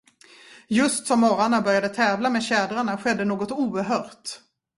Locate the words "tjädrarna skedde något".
2.43-3.51